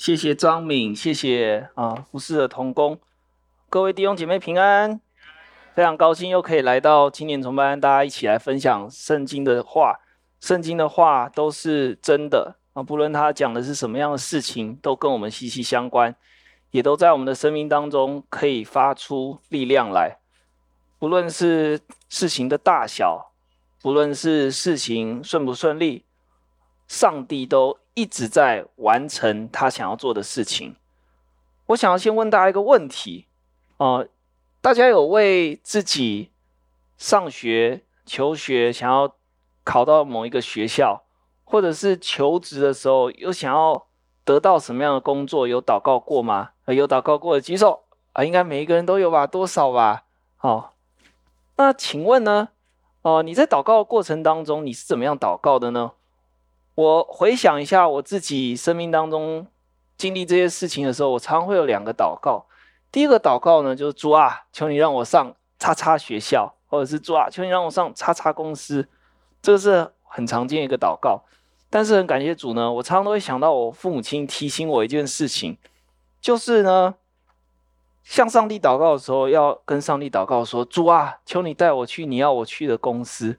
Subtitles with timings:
[0.00, 2.98] 谢谢张敏，谢谢啊服侍的同工，
[3.68, 4.98] 各位弟兄姐妹平安，
[5.74, 10.00] 非常高兴又可以来到青年崇拜，大家一起来分享圣经的话，
[10.40, 16.16] 圣经的话都是真的啊，不论他讲的是什么样的事情，都跟我们息息相关，
[16.70, 20.16] 也都在我们的生命当中可以发出力量来，
[20.98, 21.78] 不论是
[22.08, 23.32] 事情的大小，
[23.82, 26.06] 不论是事情顺不顺利。
[26.88, 30.76] 上帝都一直在完成他想要做的事情。
[31.66, 33.26] 我想要先问大家一个问题，
[33.76, 34.08] 呃，
[34.60, 36.30] 大家有为自己
[36.96, 39.14] 上学、求学，想要
[39.62, 41.04] 考到某一个学校，
[41.44, 43.86] 或者是求职的时候，有想要
[44.24, 46.50] 得到什么样的工作，有祷告过吗？
[46.66, 49.26] 有祷告过的举手啊，应该每一个人都有吧？
[49.26, 50.04] 多少吧？
[50.36, 50.74] 好，
[51.56, 52.48] 那请问呢？
[53.02, 55.92] 哦、你在祷告的过程当中，你是怎么样祷告的呢？
[56.74, 59.46] 我回想一下我自己生命当中
[59.98, 62.46] 经历这些事情的时候，我常常会有两个祷告。
[62.90, 68.88] 第一个祷告呢，就是主啊，求你让我上叉叉学校，或者是主啊，求你让我上叉叉公司，
[69.42, 71.22] 这个是很常见一个祷告。
[71.68, 75.56] 但是很感谢主呢，我常常都会想到我父母亲提醒我一件事情，
[76.20, 76.94] 就是呢，
[78.02, 83.38] 向上帝祷告的时候，要跟上帝祷告说：主啊，求你带我去你要我去的公司。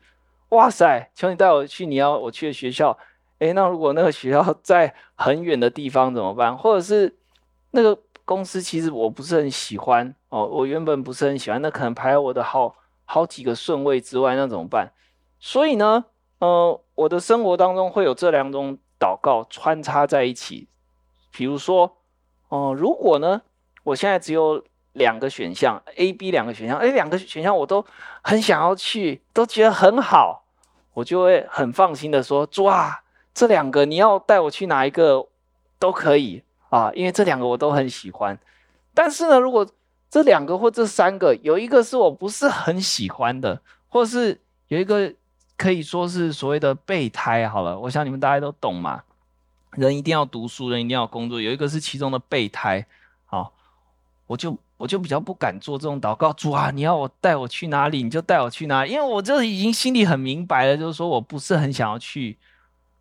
[0.50, 2.98] 哇塞，求你带我去你要我去的学校。
[3.42, 6.56] 诶，那如果那个学校 在很远的地方怎么办？
[6.56, 7.18] 或者是
[7.72, 14.92] 那个公司其实我不是很喜欢哦，我原本不是很喜欢，那可能排我的好好几个顺位之外，那怎么办？
[15.40, 16.06] 所以呢，
[16.38, 20.68] 呃，我的生活当中会有这两种祷告穿插在一起。
[21.32, 21.98] 比如说，
[22.50, 23.42] 哦、如果呢，
[23.84, 27.84] 我现在只有两个选项，A、B 两个选项，诶，两个选项我都
[28.22, 30.44] 很想要去，都觉得很好，
[30.94, 33.02] 我就会很放心的说，抓。
[33.34, 35.28] 这两个你要带我去哪一个
[35.80, 38.38] 都可以啊，因为这两个我都很喜欢。
[38.94, 39.66] 但是呢，如果
[40.10, 45.14] 这两个或这三个有一个是我不是很喜欢的，或是有一个
[45.58, 49.04] 可以说是所谓的备胎，好了，我想你们大家都懂嘛。
[49.72, 52.86] 人一定要读书，人一定要工作，有一个是其中的备胎，
[53.26, 53.54] 好，
[54.28, 56.34] 我就我就比较不敢做这种祷告。
[56.34, 62.38] 主啊，你要我带我去哪里，你就带我去哪里，因为我就已经心里很明白了，就是说我不是很想要去。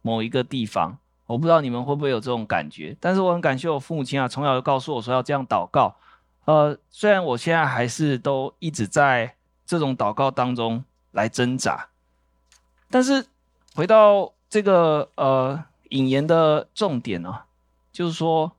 [0.03, 5.95] 某一个地方，我不知道你们会不会有这种感觉，但是我很感谢我父母亲啊，从小就告诉我说要这样祷告。
[6.47, 11.89] 呃，虽然我现在还是都一直在这种祷告当中来挣扎，
[12.91, 13.27] 但是
[13.75, 17.43] 回到这个呃引言的重点呢、
[17.93, 18.53] 就是说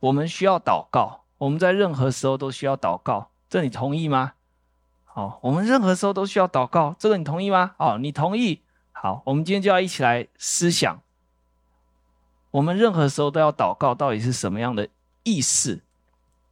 [0.00, 4.32] 我们需要祷告，我们在任何时候都需要祷告，这你同意吗？
[5.04, 7.74] 好，我们任何时候都需要祷告，这个你同意吗？
[7.78, 8.60] 哦，你同意。
[9.02, 11.02] 好，我们今天就要一起来思想，
[12.52, 14.88] 我们任何时候都要祷告，到底是什么样的
[15.24, 15.80] 意思？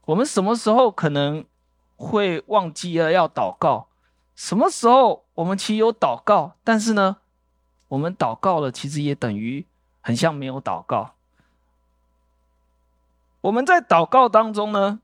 [0.06, 1.44] 我们什么时候可能
[1.94, 3.86] 会忘记了要祷告？
[4.34, 7.18] 什么时候我们其实有祷告，但是呢，
[7.86, 9.64] 我们祷告了，其实也等于
[10.00, 11.14] 很像没有祷告。
[13.42, 14.98] 我们在祷告当中呢，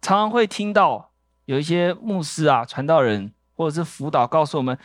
[0.00, 1.10] 常常会听到
[1.46, 4.78] 有一些牧师啊、传道人或者是辅导告诉我们。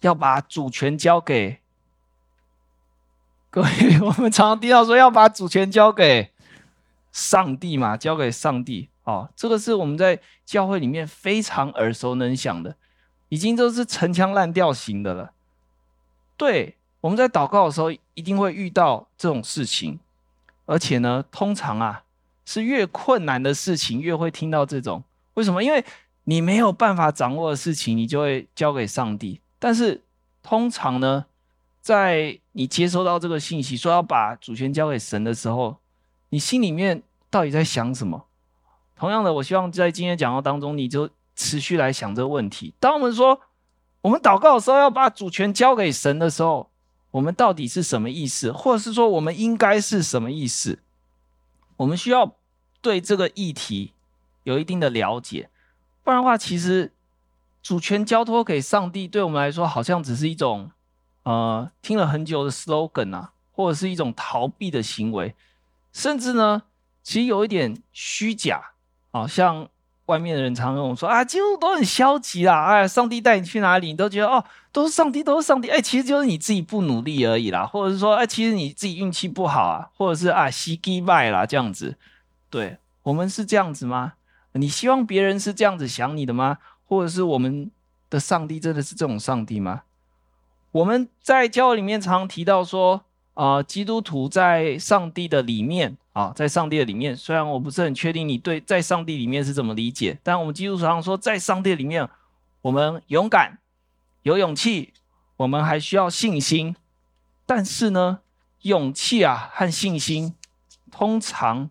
[0.00, 1.60] 要把主权交给
[3.50, 3.68] 各位，
[4.00, 6.32] 我们常常听到说要把主权交给
[7.12, 8.88] 上帝嘛，交给上帝。
[9.04, 12.74] 哦，这个是我们在教会里面非常耳熟能详的，
[13.28, 15.32] 已经都是陈腔滥调型的了。
[16.36, 20.00] 对，我们在祷告的时候一定会遇到这种事情，
[20.64, 22.02] 而且呢，通常啊
[22.46, 25.04] 是越困难的事情越会听到这种。
[25.34, 25.62] 为什么？
[25.62, 25.84] 因为
[26.24, 29.40] 你没有办法掌握的事情，你就会交给上帝。
[29.64, 30.02] 但是
[30.42, 31.24] 通常呢，
[31.80, 35.78] 在你接收到这个信息说要把主权交给神的时候，
[36.28, 38.26] 你心里面到底在想什么？
[38.94, 42.74] 同样的，我希望在今天讲道当中，你就持续来想这个问题。
[42.78, 43.40] 当我们说
[44.02, 46.68] 我们祷告的时候要把主权交给神的时候，
[47.12, 48.52] 我们到底是什么意思？
[48.52, 50.78] 或者是说我们应该是什么意思？
[51.78, 52.34] 我们需要
[52.82, 53.94] 对这个议题
[54.42, 55.48] 有一定的了解，
[56.02, 56.92] 不然的话，其实。
[57.64, 60.70] 主权交托给上帝，对我们来说好像只是一种，
[61.22, 65.34] 呃，听了很久的 slogan 啊，或者是一种逃避的行为，
[65.90, 66.64] 甚至呢，
[67.02, 68.72] 其实有一点虚假，
[69.10, 69.66] 好像
[70.04, 81.96] 外面的人常跟我说啊，基督都很消极啦，哎，上帝带你去哪里，你都觉得哦，都是上帝，都是上帝，哎，其实就是你自己不努力而已啦，或者是说，哎，其实你自己运气不好啊，或者是啊，死机败啦这样子，
[82.50, 84.12] 对，我们是这样子吗？
[84.52, 86.58] 你希望别人是这样子想你的吗？
[86.94, 87.70] 或者是我们
[88.08, 89.82] 的上帝真的是这种上帝吗？
[90.72, 93.04] 我们在教会里面常提到说，
[93.34, 102.08] 啊、基督徒在上帝的里面，啊，在上帝的里面，虽然我不是很确定你对在上帝里面是怎么理解，但我们基督徒常说，在上帝里面，
[102.62, 103.58] 我们勇敢、
[104.22, 104.92] 有勇气，
[105.36, 106.74] 我们还需要信心。
[107.46, 108.20] 但是呢，
[108.62, 110.34] 勇气啊和信心，
[110.90, 111.70] 通常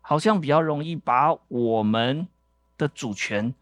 [0.00, 2.28] 好像比较容易把我们
[2.76, 3.54] 的主权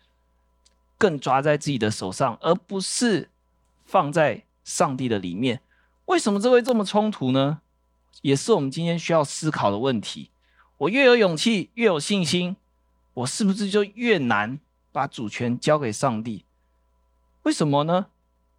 [1.01, 3.31] 更抓在自己的手上，而不是
[3.87, 5.63] 放在上帝的里面。
[6.05, 7.63] 为什么这会这么冲突呢？
[8.21, 10.29] 也是我们今天需要思考的问题。
[10.77, 12.55] 我越有勇气，越有信心，
[13.15, 14.61] 我是不是就越难
[14.93, 16.45] 把主权交给上帝？
[17.45, 18.09] 为什么呢？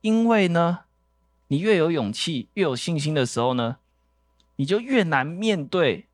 [0.02, 0.80] 因为呢，
[1.50, 3.78] 你越有勇气、越有信心的时候呢，
[4.56, 6.08] 你就越难面对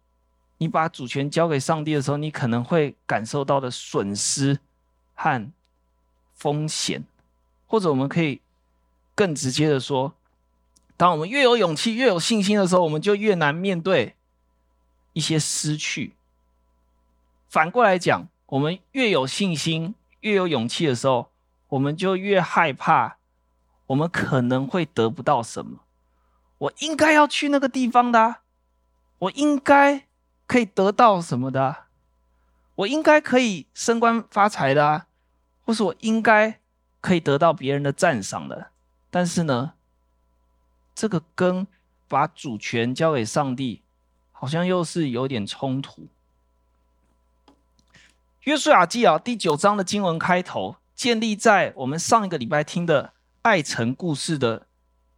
[0.58, 4.60] 你把主权交给上帝的时候，你可能会感受到的损失
[5.14, 5.52] 和
[6.38, 7.04] 风险。
[7.66, 8.40] 或者我们可以
[9.14, 10.14] 更直接的说，
[10.96, 14.16] 当我们越有勇气、越有信心的时候，我们就越难面对
[15.12, 16.16] 一些失去。
[17.50, 21.30] 反过来讲，我们越有信心、越有勇气的时候，
[21.68, 23.18] 我们就越害怕
[23.88, 25.80] 我们可能会得不到什么。
[26.60, 28.38] 我应该要去那个地方的，
[29.20, 30.06] 我应该
[30.46, 31.86] 可以得到什么的，
[32.76, 35.07] 我应该可以升官发财的啊，
[35.68, 36.62] 或是我应该
[37.02, 38.70] 可以得到别人的赞赏的。
[39.12, 39.74] 但是呢，
[40.96, 41.68] 这个跟
[42.08, 43.82] 把主权交给上帝，
[44.32, 46.08] 好像又是有点冲突。
[48.44, 53.12] 约书亚记啊，第九章的经文开头，建立在我们上一个礼拜听的
[53.42, 54.68] 爱城故事的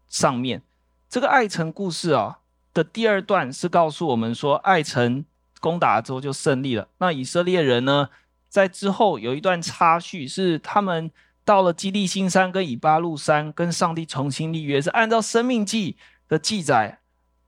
[0.08, 0.64] 上面。
[1.08, 2.40] 这个爱城故事啊
[2.74, 5.24] 的第二段是告诉我们说，爱城
[5.60, 6.88] 攻打之后就胜利了。
[6.98, 8.10] 那以色列人呢，
[8.50, 11.10] 在之后有一段插叙，是他们。
[11.46, 15.98] 到了基利新山跟以巴路山，跟上帝重新立约，是按照生命记
[16.28, 17.00] 的记载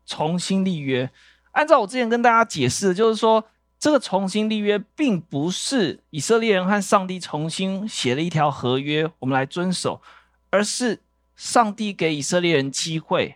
[0.07, 1.11] 重新立约。
[1.51, 3.43] 按照我之前跟大家解释的，就是说
[3.77, 10.01] 这个重新立约，并不是以色列人和上帝重新写了一条合约，我们来遵守，
[10.49, 10.97] 而是
[11.35, 13.35] 上帝给以色列人机会，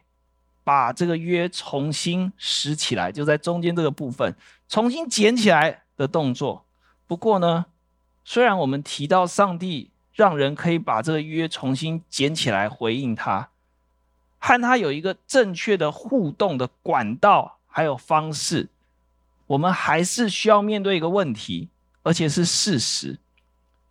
[0.63, 4.35] 把这个约重新拾起来，就在中间这个部分
[4.67, 6.64] 重新捡起来的动作。
[7.07, 7.66] 不过呢，
[8.24, 9.92] 虽然我们提到上帝。
[10.16, 13.50] 让人可以把这个约重新捡起来回应他，
[14.40, 18.69] 和他有一个正确的互动的管道，还有方式。
[19.48, 21.68] 我们还是需要面对一个问题，
[22.04, 23.19] 而且是事实，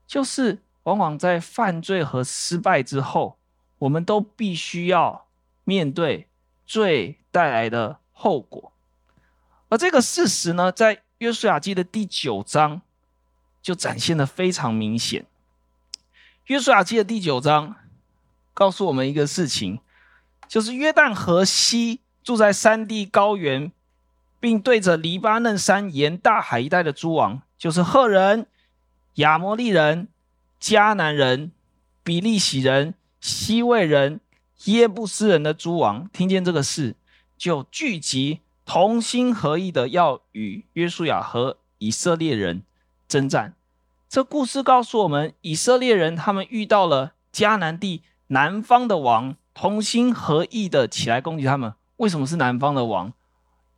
[0.06, 3.36] 就是往往在犯罪和失败之后，
[3.80, 5.26] 我们都必须要
[5.64, 6.26] 面对
[6.64, 8.72] 罪带来的后果。
[9.68, 12.80] 而这个事实呢，在约书亚记的第九章
[13.64, 15.24] 就展现得非常明显。
[16.48, 17.76] 约书亚记的第九章
[18.52, 19.80] 告诉我们一个事情，
[20.46, 23.72] 就是约旦河西住在山地高原，
[24.38, 28.46] 并对着黎巴嫩山沿大海一带的诸王，就是赫人、
[29.14, 30.08] 亚摩利人、
[30.60, 31.50] 迦南人、
[32.02, 34.20] 比利洗人、西魏人、
[34.64, 36.94] 耶布斯人的诸王，听见这个事，
[37.38, 42.62] 就聚集，同心合意的要与约书亚和以色列人
[43.14, 43.54] 征战。
[44.08, 51.72] 这故事告诉我们，以色列人他们遇到了迦南地南方的王，同心合意的起来攻击他们。
[51.98, 53.12] 为什么是南方的王？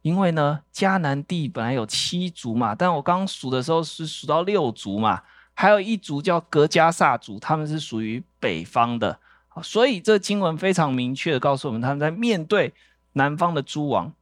[0.01, 5.21] 因为呢，迦南地本来有七族嘛，但我刚数的时候是数到六族嘛，
[5.53, 9.19] 还有一族叫格迦撒族，他们是属于北方的。
[9.63, 12.73] 所以这经文非常明确的告诉我们，他们在面对
[13.13, 14.15] 南方的诸王，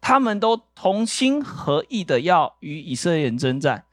[0.00, 3.84] 他们都同心合意的要与以色列人征战。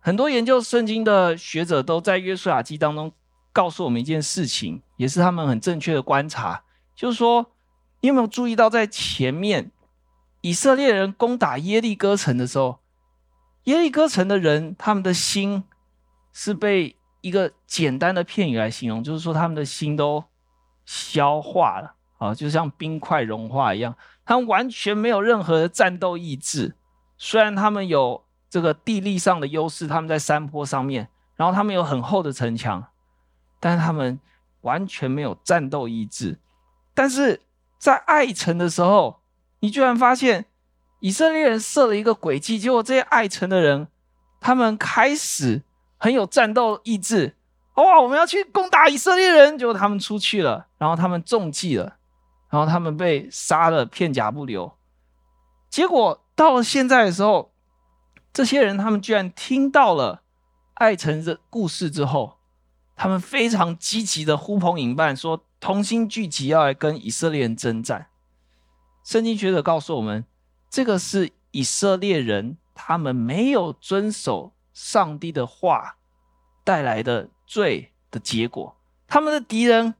[0.00, 3.12] 很多研究圣经的学者都在约书亚记当中
[3.52, 6.62] 告诉我们一件事情，也是他们很正确的观察，
[6.94, 7.44] 就是说，
[8.00, 9.72] 你有没有注意到，在前面
[10.40, 12.78] 以色列人攻打耶利哥城的时候，
[13.64, 15.64] 耶利哥城的人他们的心
[16.32, 20.24] 是被一个简单的片语来形容，就是说他们的心都
[20.86, 26.76] 消化了啊，就像冰块融化一样，他们完全没有任何的战斗意志，
[27.18, 28.24] 虽然他们有。
[28.50, 32.82] 这个地利上的优势，他们在山坡上面，然后他们有很厚的城墙，
[33.60, 34.18] 但是他们
[34.62, 36.38] 完全没有战斗意志。
[36.94, 37.42] 但是
[37.78, 39.20] 在艾城的时候，
[39.60, 40.46] 你居然发现
[41.00, 43.88] 以色列人设了一个诡计，结果这些艾城的人，
[44.40, 45.62] 他们开始
[45.98, 47.36] 很有战斗意志。
[47.74, 51.98] 哇，我们要去攻打以色列人，结果他们出去了，然后他们中计了，
[52.48, 54.72] 然后他们被杀了片甲不留。
[55.68, 57.52] 结果到了现在的时候。
[58.32, 60.22] 这些人，他们居然听到了
[60.74, 62.38] 艾城的故事之后，
[62.94, 68.08] 他们非常积极的呼朋引伴，说同心聚集要来跟以色列人征战。
[69.04, 70.24] 圣经学者告诉我们，
[70.70, 75.96] 这个是以色列人他们没有遵守上帝的话
[76.62, 78.76] 带来的罪的结果。
[79.08, 79.94] 他们的敌人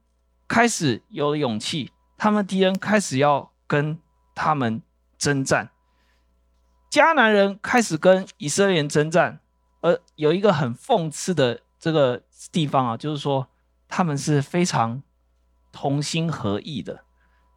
[0.47, 3.99] 开始有了勇气，他们敌人开始要跟
[4.35, 4.83] 他们
[5.17, 5.71] 征战。
[6.91, 9.41] 迦南人开始跟以色列人征战，
[9.83, 13.47] 而有一个很讽刺的这个地方啊，就是说
[13.89, 15.03] 他们是非常
[15.71, 17.05] 同心合意的。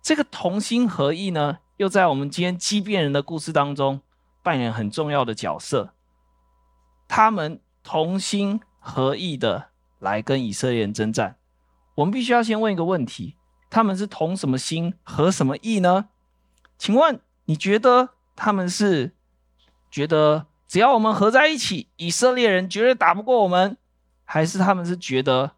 [0.02, 4.02] 这个同心合意呢，又在我们今天畸变人的故事当中
[4.44, 5.94] 扮演很重要的角色。
[7.08, 9.70] 他们同心合意的
[10.00, 11.38] 来跟以色列人征战。
[11.96, 13.38] 我们必须要先问一个问题：
[13.70, 16.10] 他们是同什么心合什么意呢？
[16.78, 19.16] 请问你觉得他们是？
[19.92, 23.78] 觉得只要我们合在一起，以色列人绝对打不过我们，
[24.24, 25.52] 还是他们是觉得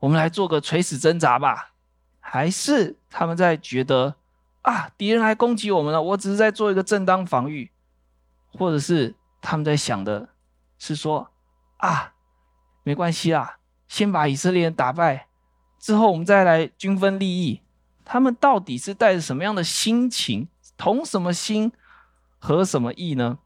[0.00, 1.70] 我们来做个垂死挣扎吧？
[2.18, 4.16] 还是他们在觉得
[4.62, 7.70] 啊，敌人来攻击我们了，我只是在做一个正当防御，
[8.52, 10.28] 或者是他们在想的
[10.78, 11.30] 是说
[11.78, 12.12] 啊，
[12.82, 13.58] 没关系啦，
[13.88, 15.28] 先把以色列人打败，
[15.78, 17.62] 之后我们再来均分利益。
[18.04, 21.70] 他们到底是带着什么样的心情，同什么心，
[22.40, 23.38] 合什么意呢？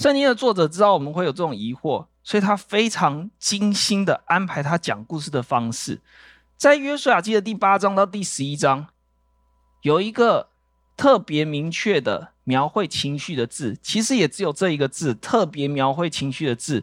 [0.00, 6.00] 圣经的作者知道我们会有这种疑惑，所以他非常精心的安排他讲故事的方式。
[6.56, 8.86] 在约书亚记的第八章到第十一章，
[9.82, 10.48] 有一个
[10.96, 16.82] 特别明确的描绘情绪的字，其实也只有这一个字，特别描绘情绪的字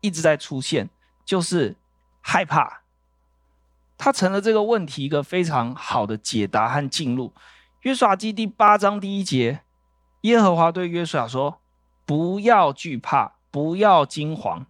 [0.00, 0.88] 一直在出现，
[1.24, 1.74] 就是
[2.20, 2.82] 害怕。
[3.98, 7.32] 他成了这个问题一个非常好的解答和进入。
[7.80, 9.62] 约书亚记第八章第一节，
[10.20, 11.58] 耶和华对约书亚说。
[12.06, 14.66] 不要惧怕，不要惊慌，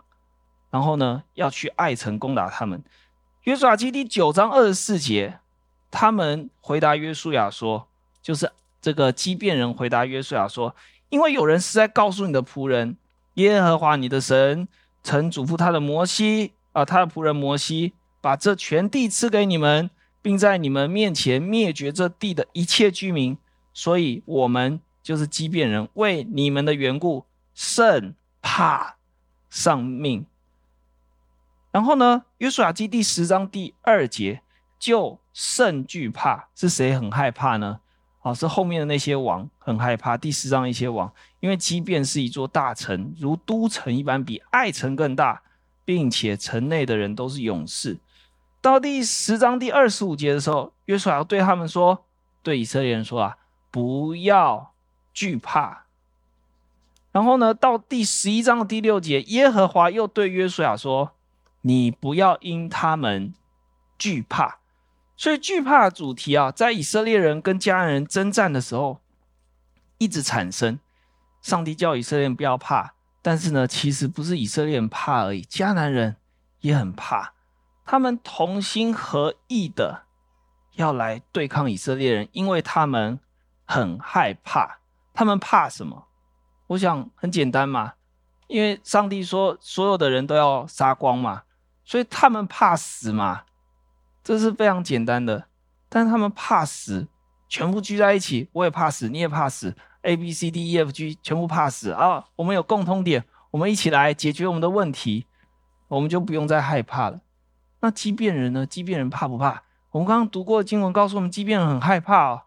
[0.70, 2.82] 然后呢，要去爱城攻打他们。
[3.42, 5.40] 约书亚记第九章二十四节，
[5.90, 7.88] 他们回答约书亚说
[8.22, 10.76] ：“就是这个基变人回答约书亚说，
[11.08, 12.96] 因为有人是在告诉你的仆人
[13.34, 14.68] 耶和华你的神
[15.02, 19.90] 曾嘱咐他的摩西啊、他的仆人摩西把这全地赐给你们，
[20.22, 23.36] 并在你们面前灭绝这地的一切居民，
[23.72, 28.96] 所以我们。”就是畸变人为你们的缘故甚怕
[29.50, 30.26] 丧命。
[31.70, 34.40] 然后呢，约书亚记第十章第二节
[34.78, 37.80] 就甚惧怕，是谁很害怕呢？
[38.22, 40.16] 哦，是后面的那些王很害怕。
[40.16, 45.42] 第十章一些王，因为基遍是一座大城，如都城一般，比爱城更大，
[45.84, 47.98] 并且城内的人都是勇士。
[48.62, 52.06] 到第十章第二十五节的时候，约书亚对他们说，
[52.42, 53.36] 对以色列人说啊，
[53.70, 54.73] 不要。
[55.14, 55.84] 惧怕，
[57.12, 61.12] 然后呢，到第十一章的第六节，耶和华又对约书亚说
[61.62, 63.32] ：“你不要因他们
[63.96, 64.58] 惧怕。”
[65.16, 69.00] 所以惧怕的主题啊，在以色列人跟迦南人征战的时候
[69.98, 70.80] 一直产生。
[71.40, 76.16] 上帝叫以色列人不要怕，但是呢，其实不是以色列人怕而已，迦南人
[76.60, 77.34] 也很怕。
[77.84, 80.04] 他们同心合意的
[80.72, 83.20] 要来对抗以色列人，因为他们
[83.64, 84.78] 很害怕。
[85.14, 86.08] 他们怕什么？
[86.66, 87.94] 我想很简单嘛，
[88.48, 91.44] 因为上帝说所有的人都要杀光嘛，
[91.84, 93.44] 所以他们怕死嘛，
[94.22, 95.46] 这是非常简单的。
[95.88, 97.06] 但他们怕死，
[97.48, 102.24] 全部聚在一起，我也怕死，你也怕死，A B C D E F G 全部怕死啊！
[102.34, 105.26] 我们有共通点，我们一起来解决我们的问题，
[105.86, 107.20] 我们就不用再害怕了。
[107.80, 108.66] 那畸变人呢？
[108.66, 109.62] 畸变人怕不怕？
[109.90, 112.42] 我们刚刚读过的经文告诉我们，畸变人很害怕哦。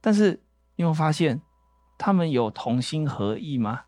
[0.00, 0.40] 但是
[0.76, 1.42] 你有没有发现？
[2.04, 3.82] 他们有同心合意吗？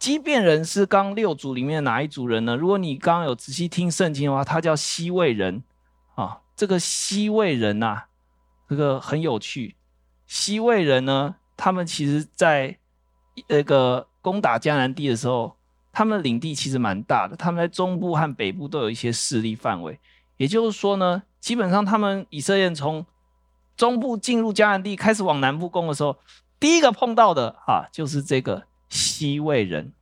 [0.00, 2.56] 畸变人是刚六组里面的哪一组人呢？
[2.56, 5.62] 如果你刚刚有仔细听圣经的话，他叫西魏人
[6.16, 6.40] 啊。
[6.56, 8.02] 这个西魏人呐、
[8.68, 9.76] 这个很有趣。
[10.26, 12.76] 西魏人呢，他们其实在
[13.46, 15.56] 那个攻打迦南地的时候，
[15.92, 20.00] 他们领地其实蛮大的，他们在中部和北部都有一些势力范围。
[20.38, 23.06] 也就是说呢，基本上他们以色列从
[23.76, 26.18] 中部进入迦南地，开始往南部攻的时候，
[26.60, 29.92] 第一个碰到的啊，就是这个西魏人。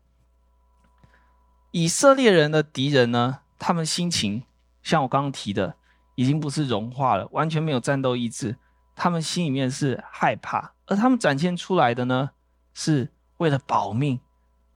[1.70, 4.42] 以色列人的敌人呢，他们心情
[4.82, 5.76] 像我刚刚提的，
[6.16, 8.56] 已经不是融化了，完全没有战斗意志，
[8.96, 12.30] 他们心里面是害怕，而他们展现出来的呢，
[12.74, 14.20] 是为了保命，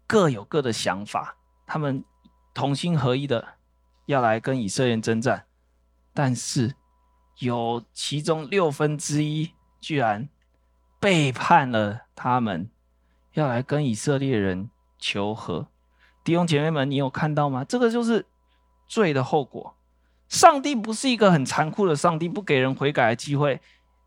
[0.07, 1.37] 各有各的想法，
[1.67, 2.05] 他们
[2.55, 3.45] 同心合意的
[4.07, 5.47] 要来跟以色列人征战，
[6.15, 6.77] 但是。
[7.39, 9.51] 有其中六分之一
[9.81, 10.29] 居然
[11.01, 12.69] 背叛了他们，
[13.33, 15.67] 要来跟以色列人求和。
[16.23, 17.65] 弟兄姐妹们，你有看到吗？
[17.65, 18.25] 这个就是
[18.87, 19.75] 罪的后果。
[20.29, 23.61] 上帝不是一个很残酷的上帝，不给人悔改的机会。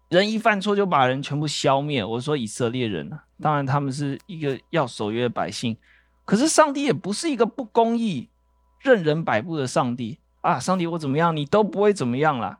[0.09, 2.03] 人一犯错就把人全部消灭。
[2.03, 5.77] 我说以色列人啊，当然他们是一个要守约的百姓，
[6.25, 8.29] 可是上帝也不是一个不公义、
[8.79, 10.59] 任人摆布的上帝啊！
[10.59, 12.57] 上帝我怎么样，你都不会怎么样啦。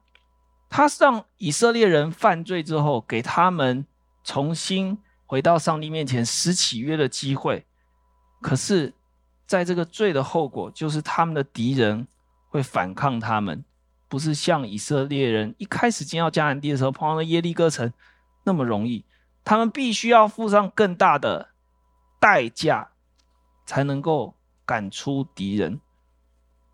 [0.70, 3.86] 他是让以色列人犯罪之后，给他们
[4.24, 7.66] 重新回到上帝面前施起约的机会。
[8.42, 8.94] 可是，
[9.46, 12.08] 在这个罪的后果，就是他们的敌人
[12.50, 13.64] 会反抗他们，
[14.08, 17.92] 不是像以色列人一开始进到迦南地的时候碰到耶利哥城
[18.44, 19.06] 那么容易。
[19.44, 21.50] 他们必须要付上更大的
[22.20, 22.90] 代价，
[23.66, 25.80] 才能够赶出敌人。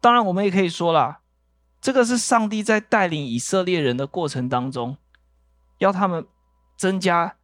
[0.02, 1.20] 当然，我们也可以说啦。
[1.84, 4.96] 这个是上帝在带领以色列人的过程当中，
[5.80, 6.26] 要他们
[6.78, 7.36] 增加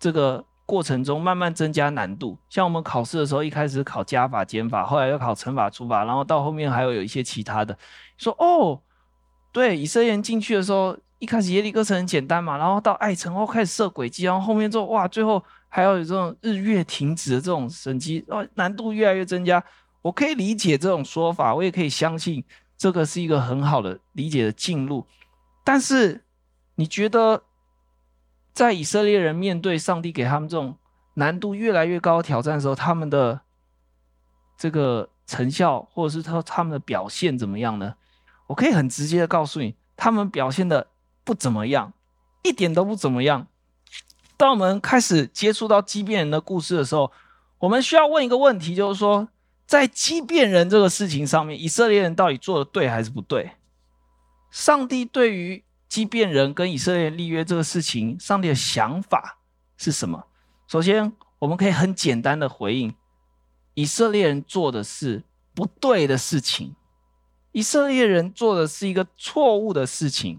[0.00, 2.36] 这个过程中慢慢增加难度。
[2.48, 7.78] 像我们考试的时候，一开始考加法、减法，后来又考乘法、除法，然后到后面还有有一些其他的。
[8.18, 8.82] 说哦，
[9.52, 19.62] 对，以色列人进去的时候，一开始耶利哥城很简单嘛，然后到爱城后开始设轨迹，然后后面之后哇，最后还要有这种日月停止的这种神迹，哦，难度越来越增加。
[20.02, 22.42] 我可以理解这种说法，我也可以相信。
[22.78, 25.06] 这个是一个很好的理解的进路，
[25.64, 26.24] 但是
[26.74, 27.42] 你觉得，
[28.52, 30.76] 在以色列人面对上帝给他们这种
[31.14, 33.40] 难度越来越高挑战的时候，他们的
[34.58, 37.94] 这个成效或者是他他们的表现怎么样呢？
[38.46, 40.88] 我可以很直接的告诉你，他们表现的
[41.24, 41.94] 不怎么样，
[42.42, 43.46] 一点都不怎么样。
[44.36, 47.10] 当我们开始接触到畸变人的故事的时候，
[47.60, 49.28] 我们需要问一个问题，就是说。
[49.66, 53.50] 在基遍人这个事情上面，以色列人到底做的对还是不对？
[54.50, 59.38] 上帝对于基遍人跟以色列人立约这个事情，上帝的想法
[59.76, 60.24] 是什么？
[60.68, 62.94] 首先，我们可以很简单的回应：
[63.74, 66.76] 以色列人做的是不对的事情，
[67.50, 70.38] 以色列人做的是一个错误的事情，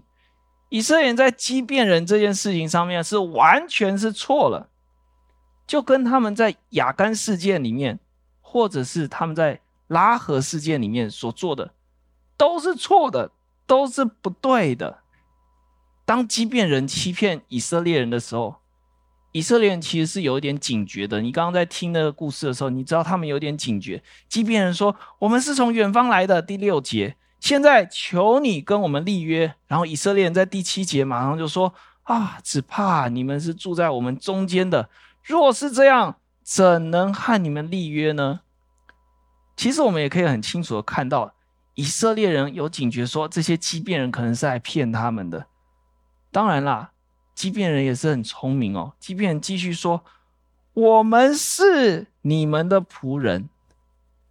[0.70, 4.70] 以色列人在基遍人这件事情上面是完全是错了，
[5.66, 8.00] 就跟他们在雅干事件里面。
[8.50, 11.70] 或者是他们在拉合事件里面所做的
[12.38, 13.30] 都是错的，
[13.66, 15.00] 都是不对的。
[16.06, 18.56] 当基遍人欺骗以色列人的时候，
[19.32, 21.20] 以色列人其实是有一点警觉的。
[21.20, 24.02] 你刚刚在听那个故事的时候，你知道他们有点警觉。
[24.30, 29.54] 基遍人说：“我们是从远方来的。”第六节，现在求你跟我们立约。
[29.66, 34.88] 然后以色列人在第七节马上就说：“啊，只怕你们是住在我们中间的。
[35.22, 36.16] 若是这样。”
[36.50, 38.40] 怎能和你们立约呢？
[39.54, 41.34] 其实我们也可以很清楚的看到，
[41.74, 45.44] 以色列人有警觉说，这些基遍人可能是来骗他们的。
[46.32, 46.92] 当然啦，
[47.34, 48.94] 基遍人也是很聪明哦。
[48.98, 50.02] 基遍人继续说
[50.72, 53.50] ：“我们是你们的仆人。”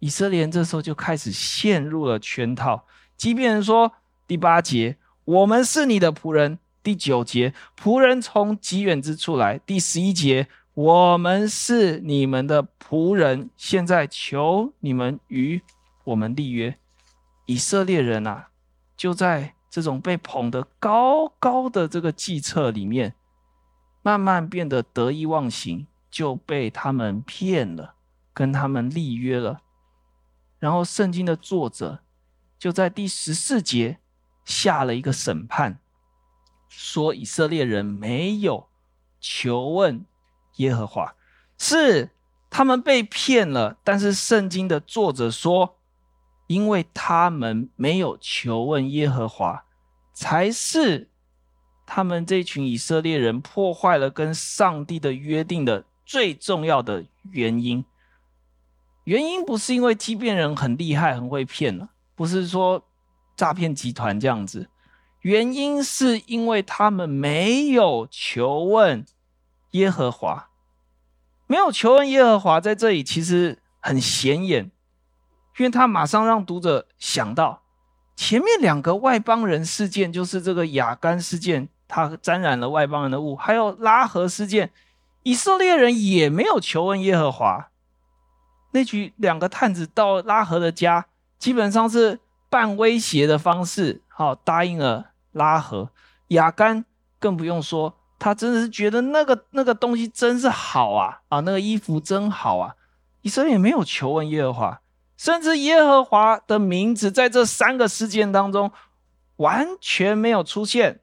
[0.00, 2.84] 以色列人这时候就开始陷入了圈套。
[3.16, 3.92] 基遍人说
[4.26, 9.58] ：“第八节，我们是你的仆人。”第九节，仆人从极远之处来。
[9.58, 10.48] 第十一节。
[10.78, 15.60] 我们是你们的仆人，现在求你们与
[16.04, 16.78] 我们立约。
[17.46, 18.50] 以色列人啊，
[18.96, 23.16] 就在这种被捧得高高的这个计策里面，
[24.02, 27.94] 慢慢变得得意忘形，就被他们骗了，
[28.32, 29.62] 跟他们立约了。
[30.60, 32.04] 然后圣经的作者
[32.56, 33.98] 就在第十四节
[34.44, 35.80] 下了一个审判，
[36.68, 38.68] 说以色列人没有
[39.18, 40.06] 求问。
[40.58, 41.14] 耶和华
[41.58, 42.10] 是
[42.48, 45.76] 他们被骗了，但是圣经的作者说，
[46.46, 49.64] 因为他们没有求问耶和华，
[50.14, 51.10] 才是
[51.84, 57.84] 他们这群以色列人破坏了跟上帝的约定的最重要的原因。
[59.04, 62.82] 原因不是因为欺骗人很厉害、很会骗了，不是说
[63.36, 64.68] 诈骗集团这样子，
[65.20, 69.04] 原因是因为他们没有求问
[69.72, 70.47] 耶和华。
[71.48, 74.70] 没有求问耶和华，在这里其实很显眼，
[75.58, 77.62] 因为他马上让读者想到
[78.14, 84.70] 前面两个外邦人事件，就是这个亚干事件，他沾染了外邦人的物，还有拉合事件，
[85.22, 87.70] 以色列人也没有求问耶和华。
[88.72, 91.06] 那局两个探子到拉合的家，
[91.38, 95.90] 基本上是半威胁的方式，好答应了拉合。
[96.28, 96.84] 亚干
[97.18, 97.97] 更不用说。
[98.18, 102.74] 他真的是觉得那个那个东西真是好啊啊，那个衣服真好啊！
[103.22, 104.80] 以色列也没有求问耶和华，
[105.16, 108.72] 甚至耶和华的名字在这三个事件当中
[109.36, 111.00] 完全没有出现，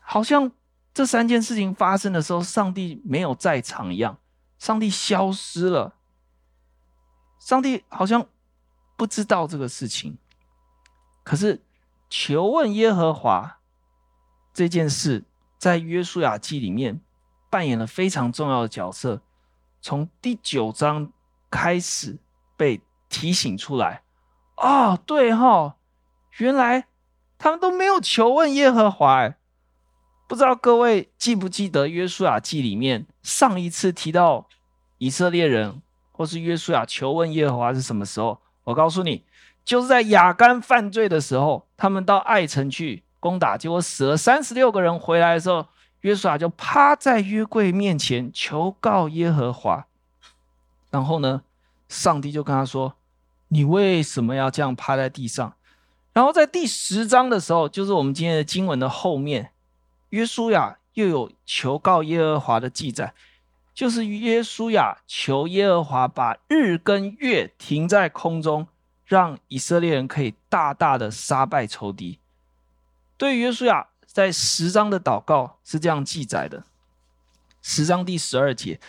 [0.00, 0.50] 好像
[0.92, 4.18] 这三件事情发生的时候，上帝没有在场一样，
[4.58, 5.94] 上帝消失了，
[7.38, 8.26] 上帝好像
[8.96, 10.18] 不知道这个事情。
[11.22, 11.62] 可是
[12.10, 13.58] 求问耶和华
[14.52, 15.22] 这件事。
[15.62, 17.00] 在约书亚记里面
[17.48, 19.22] 扮演了非常重要的角色，
[19.80, 21.12] 从第九章
[21.48, 22.18] 开始
[22.56, 24.02] 被提醒出来。
[24.56, 25.74] 哦，对哈、哦，
[26.38, 26.86] 原来
[27.38, 29.32] 他们都没有求问耶和华。
[30.26, 34.48] 不知道各位记不记得约书亚记里面上一次提到
[34.98, 38.40] 以色列人或是约书亚求问耶和华是什么时候？
[38.64, 39.24] 我告诉你，
[39.64, 44.98] 就是在亚干犯罪的时候，他们到爱城去攻打，结果死了三十六个人。
[44.98, 45.64] 回来的时候，
[46.00, 49.86] 约书亚就趴在约柜面前求告耶和华。
[50.90, 51.42] 然后呢，
[51.88, 52.94] 上帝就跟他说
[53.46, 55.54] ：“你为什么要这样趴在地上？”
[56.12, 59.52] 然后在第十章的时候，就是我们今天的经文的后面，
[60.08, 63.14] 约书亚又有求告耶和华的记载。
[63.72, 68.66] 就是约书亚求耶和华把日跟月停在空中，
[69.06, 72.18] 让以色列人可以大大的杀败仇敌。
[73.22, 76.64] 对于约书亚在十章的祷告是这样记载的：
[77.62, 78.80] 十章第十二节，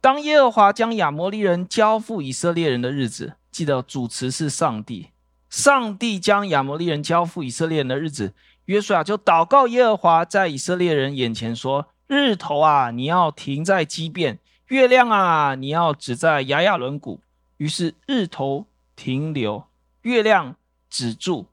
[0.00, 5.08] 当耶和华将亚摩利人交付以色列人的日子，记得主词是上帝。
[5.50, 8.32] 上帝将亚摩利人交付以色列人的日子，
[8.66, 11.88] 约书亚就祷告耶和华，在以色列人眼前说。
[12.06, 14.36] 日头啊，你要停在基遍；
[14.68, 17.18] 月亮啊，你要止在亚雅仑谷。
[17.56, 19.64] 于是日头停留，
[20.02, 20.54] 月亮
[20.88, 21.48] 止住，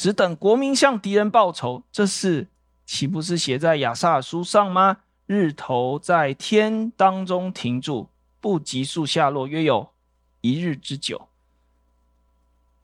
[0.00, 1.82] 只等国民向敌人报仇。
[1.92, 2.48] 这事
[2.86, 4.96] 岂不是写在亚萨书上吗？
[5.26, 8.08] 日头在天当中停住，
[8.40, 9.90] 不急速下落，约有
[10.40, 11.28] 一日之久。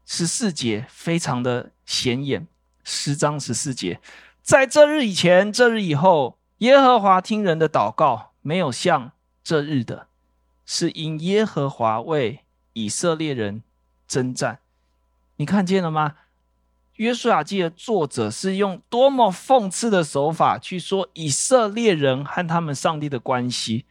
[0.04, 2.46] 十四节非常的显眼，
[2.84, 3.98] 十章十四节，
[4.42, 6.36] 在这日以前，这日以后。
[6.58, 10.08] 耶和华听人的祷告，没有像这日的，
[10.66, 13.62] 是因耶和华为以色列人
[14.06, 14.58] 征战。
[15.36, 16.16] 你看见了吗？
[16.96, 23.84] 约书亚记的作者是用多么讽刺的手法去说以色列人和他们上帝的关系。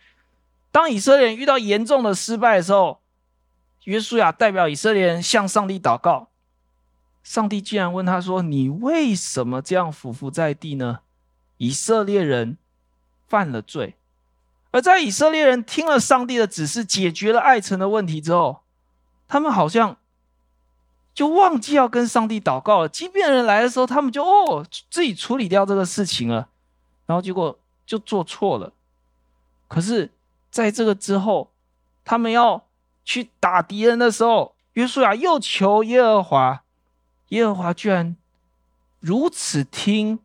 [0.72, 3.00] 当以色列人遇到严重的失败的时候，
[3.86, 6.30] 约书亚代表以色列人向上帝祷告。
[7.24, 11.00] 上帝竟然问他说：“你为什么这样俯伏在地呢？”
[11.58, 12.58] 以色列人
[13.28, 13.96] 犯了罪，
[14.72, 18.62] 而在以色列人听了上帝的指示，解决了爱城的问题之后，
[19.28, 19.98] 他们好像
[21.16, 22.90] 就忘记要跟上帝祷告了。
[22.90, 26.50] 即便人来的时候，他们就哦自己处理掉这个事情了，
[27.06, 28.74] 然后结果就做错了。
[29.70, 30.12] 可是
[30.52, 31.50] 在这个之后，
[32.04, 32.66] 他们要
[33.06, 36.64] 去打敌人的时候，约书亚又求耶和华，
[37.30, 38.16] 耶和华居然
[39.00, 40.20] 如此听。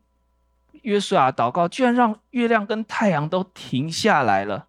[0.81, 4.65] 约书亚祷告，居然让月亮跟太阳都停下来了，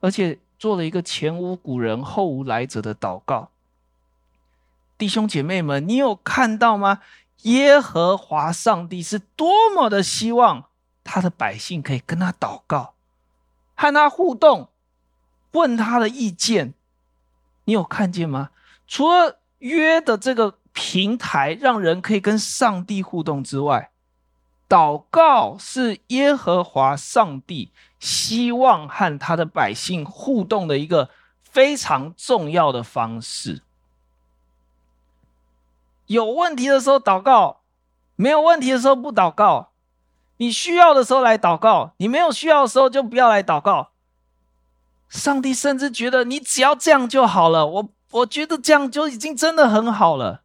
[0.00, 3.50] 而且做了一个前无古人后无来者的祷告。
[4.98, 7.00] 弟兄姐妹们，你有看到吗？
[7.42, 10.64] 耶和华上帝是多么的希望
[11.04, 12.94] 他的百姓可以跟他祷告，
[13.76, 14.70] 和他互动，
[15.52, 16.74] 问他的意见。
[17.64, 18.50] 你有看见吗？
[18.88, 23.92] 除了约的这个平台，让人可以跟上帝互动之外，
[24.68, 31.10] 祷告是耶和华上帝希望和他的百姓互动的一个
[31.44, 33.62] 非常重要的方式。
[36.08, 37.60] 有问题的时候祷告，
[38.16, 39.70] 没有问题的时候不祷告。
[40.38, 43.90] 你需要的时候来祷告，你没有需要的时候就不要来祷告。
[45.08, 50.42] 上帝甚至觉得你只要这样就好了，我我觉得这样就已经真的很好了。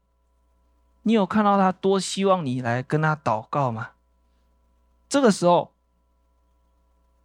[1.03, 3.91] 你有看到他多希望你来跟他祷告吗？
[5.07, 5.71] 这个时候，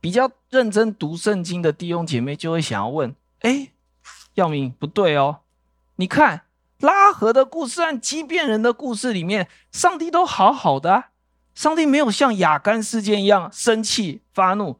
[0.01, 3.71] 比较认真读圣经的弟兄姐妹就会想要问：哎，
[4.35, 5.39] 耀明不对哦，
[5.97, 6.43] 你看
[6.81, 11.05] 拉合的故事和畸变人的故事里面，上帝都好好的，
[11.55, 14.79] 上帝没有像亚干事件一样生气发怒，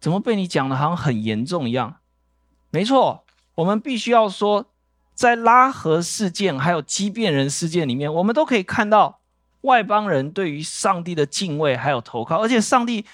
[0.00, 1.96] 怎么被你讲的好像很严重一样？
[2.70, 3.24] 没错，
[3.56, 4.66] 我们必须要说，
[5.14, 9.20] 在拉合事件还有畸变人事件里面，我们都可以看到。
[9.62, 13.06] 外邦人对于上帝的敬畏还有投靠，而且上帝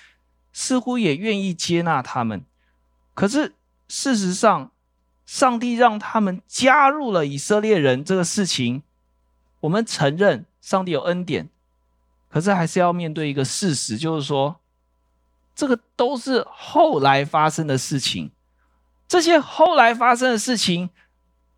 [0.55, 2.43] 似乎也愿意接纳他们。
[3.13, 3.53] 可是
[3.87, 4.71] 事实上，
[5.29, 8.83] 上帝让他们加入了以色列人这个事情，
[9.61, 11.51] 我们承认上帝有恩典，
[12.31, 14.57] 可是还是要面对一个事实，就是说，
[15.55, 18.31] 这个都是后来发生的事情。
[19.07, 20.89] 这些后来发生的事情，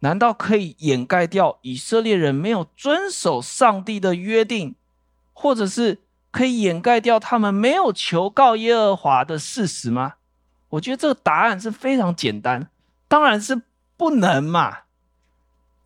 [0.01, 4.75] 难道可以掩盖掉以色列人没有遵守上帝的约定？
[5.33, 6.01] 或者是
[6.33, 10.15] 可以掩盖掉他们没有求告耶和华的事实吗？
[10.71, 12.69] 我觉得这个答案是非常简单，
[13.11, 13.63] 当然是
[13.97, 14.83] 不能嘛。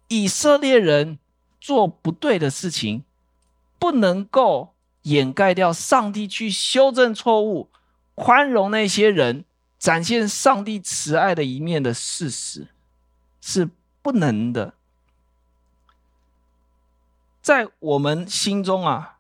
[0.09, 1.19] 以色列人
[1.59, 3.03] 做不对的事情，
[3.79, 7.71] 不能够掩盖掉上帝去修正错误、
[8.15, 9.47] 宽容那些人、
[9.79, 12.69] 展现上帝慈爱的一面的事实，
[13.41, 13.71] 是
[14.03, 14.75] 不能的。
[17.41, 19.17] 在我们心中啊，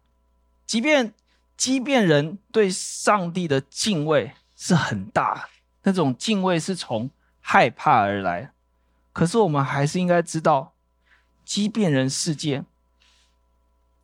[0.67, 1.15] 即便
[1.57, 5.49] 即便人对上帝的敬畏是很大，
[5.85, 7.09] 那种敬畏是从
[7.47, 8.53] 害怕而来，
[9.13, 10.73] 可是我们还是应该知道，
[11.45, 12.65] 基遍人事件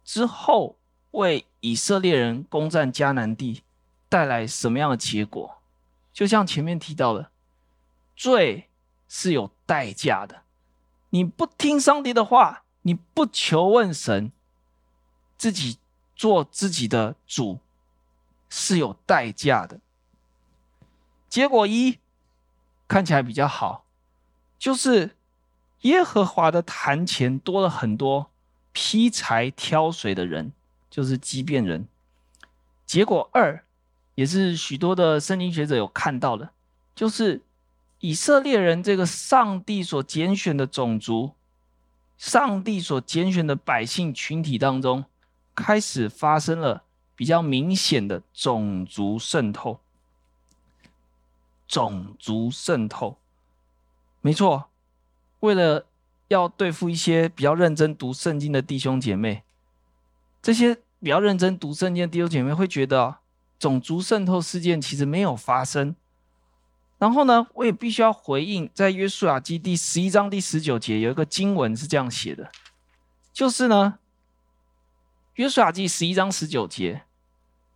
[0.04, 0.76] 之后
[1.12, 3.62] 为以色列人攻占迦南地
[4.10, 5.56] 带来什么样的结果？
[6.12, 7.30] 就像前面提到的，
[8.14, 8.68] 罪
[9.08, 10.42] 是有代价的。
[11.08, 14.30] 你不听上帝的话，你不求问神，
[15.38, 15.78] 自己
[16.14, 17.58] 做自己的主，
[18.50, 19.80] 是有代价的。
[21.30, 21.98] 结果一。
[22.90, 23.84] 看起来比较好，
[24.58, 25.14] 就是
[25.82, 28.32] 耶和华的坛前多了很多
[28.72, 30.50] 劈柴挑水的人，
[30.90, 31.86] 就是畸变人。
[32.84, 33.64] 结果二，
[34.16, 36.50] 也是许多的圣经学者有看到的，
[36.96, 37.42] 就是
[38.00, 41.34] 以色列人这个上帝所拣选的种族，
[42.18, 45.04] 上帝所拣选的百姓群体当中，
[45.54, 46.82] 开始发生了
[47.14, 49.78] 比较明显的种族渗透。
[51.70, 53.16] 种族渗透，
[54.20, 54.70] 没错。
[55.38, 55.86] 为了
[56.26, 59.44] 要对付一些比较认真读圣经的弟兄姐妹，
[60.42, 63.18] 这些比较认真读圣经的弟兄姐妹会觉得
[63.56, 65.94] 种族渗透事件其实没有发生。
[66.98, 72.50] 然后呢，我也必须要回应，在约书亚记第十一章第十九节有一个经文是这样写的，
[73.32, 74.00] 就是呢，
[75.34, 77.04] 约书亚记十一章十九节，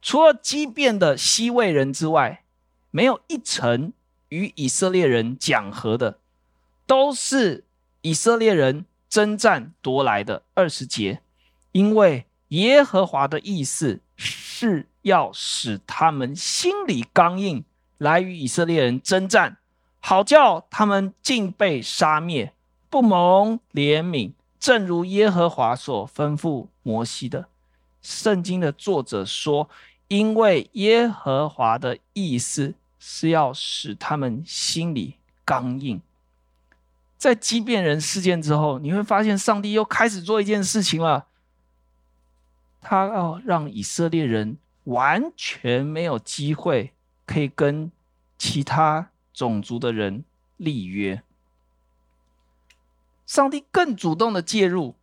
[0.03, 2.41] 除了基遍的西魏人之外。
[2.97, 3.93] 没有一城
[4.29, 6.21] 与以色列人讲和的，
[6.87, 7.65] 都是
[8.03, 10.43] 以色列人征战夺来的。
[10.55, 11.21] 二十节，
[11.73, 17.65] 因为耶和华的意思是要使他们心里刚硬，
[17.99, 19.57] 来与以色列人征战，
[19.99, 22.53] 好叫他们尽被杀灭，
[22.89, 24.31] 不蒙怜悯。
[24.61, 27.49] 正如耶和华所吩咐摩西的。
[28.01, 29.69] 圣经的作者说，
[30.07, 32.75] 因为耶和华的意思。
[33.07, 36.01] 是要使他们心里刚硬。
[37.19, 41.27] 在畸变人事件之后，你会发现上帝又开始做一件事情了。
[42.81, 46.95] 他要让以色列人完全没有机会
[47.27, 47.93] 可以跟
[48.39, 50.25] 其他种族的人
[50.57, 51.23] 立约。
[53.27, 54.95] 上帝更主动的介入，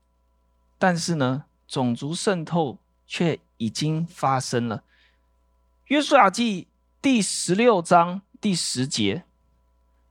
[0.79, 4.83] 但是呢，种族渗透却已经发生了。
[5.85, 6.67] 约书亚记。
[7.01, 9.23] 第十六章第十节，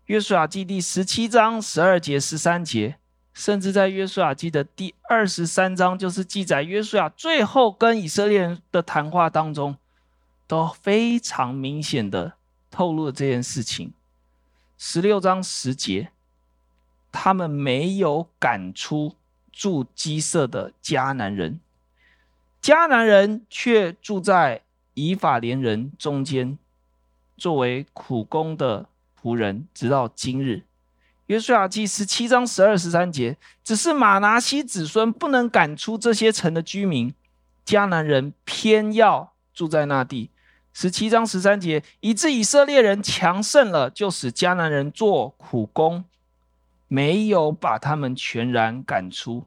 [0.07, 2.97] 约书亚记第十七章十二节、十三节，
[3.33, 9.77] 甚至在约书亚记的第二十三章，就是记载约书亚最后跟以色列人的谈话当中，
[10.49, 12.33] 都非常明显的
[12.73, 13.93] 透露了这件事情。
[14.77, 16.11] 十六章十节，
[17.13, 19.15] 他们没有赶出
[19.53, 21.61] 住基色的迦南人，
[22.61, 24.63] 迦南人却住在
[24.95, 26.59] 以法莲人中间。
[27.41, 28.87] 作为苦工的
[29.21, 30.63] 仆人，直到今日。
[31.27, 37.15] 约书亚记十七章十二十三节，只是玛拿西子孙不能赶出这些城的居民，
[37.65, 40.29] 迦南人偏要住在那地。
[40.75, 46.05] 十七章十三节，以致以色列人强盛了，就使迦南人做苦工，
[46.89, 49.47] 没有把他们全然赶出。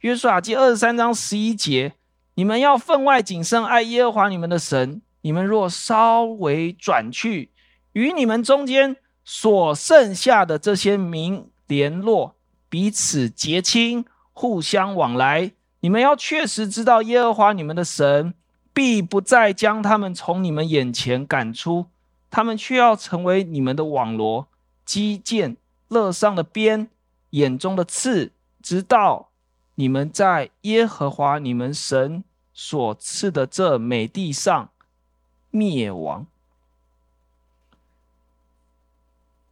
[0.00, 1.94] 约书亚记二十三章十一节，
[2.34, 5.00] 你们要分外谨慎，爱耶和华你们的神。
[5.20, 7.50] 你们若稍微转去，
[7.92, 12.36] 与你们中间所剩下的这些民联络，
[12.68, 18.34] 彼此结亲，互相往来，你们要确实知道耶和华你们的神
[18.72, 21.86] 必不再将他们从你们眼前赶出，
[22.30, 24.46] 他们却要成为你们的网罗、
[24.84, 25.56] 机槛、
[25.88, 26.88] 肋上的鞭、
[27.30, 29.30] 眼中的刺，直到
[29.74, 32.22] 你们在耶和华你们神
[32.54, 34.70] 所赐的这美地上。
[35.50, 36.26] 灭亡，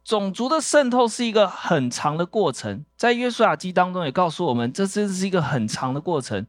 [0.03, 6.47] 种族的渗透是一个很长的过程，在约书亚记当中也告诉我们，这真是一个很长的过程。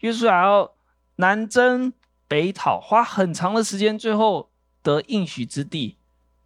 [0.00, 0.72] 约书亚要
[1.16, 1.92] 南征
[2.26, 4.50] 北讨，花很长的时间，最后
[4.82, 5.96] 得应许之地。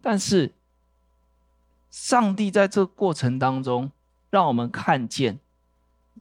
[0.01, 0.53] 但是，
[1.89, 3.91] 上帝在这个过程当中，
[4.29, 5.39] 让我们看见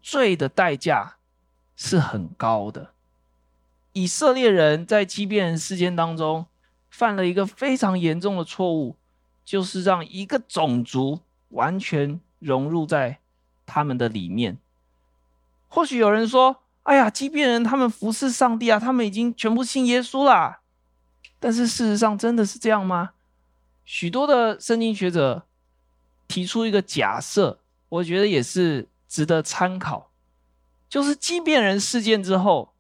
[0.03, 1.17] 罪的代价
[1.77, 2.93] 是很高的。
[3.93, 6.47] 以色列人在畸变人事件当中
[6.91, 8.97] 犯了一个非常严重的错误，
[9.45, 13.19] 就是让一个种族完全融入在
[13.67, 14.59] 他们的里面。
[15.69, 20.61] 或许有人说：“哎呀，畸变人他们服侍上帝啊，他们已经全部信耶稣啦。
[21.39, 23.11] 但是事实上真的是这样吗？
[23.85, 25.47] 许多的圣经学者
[26.29, 30.11] 提出一个假设，我觉得也是值得参考，
[30.89, 32.72] 就是畸变人事件之后，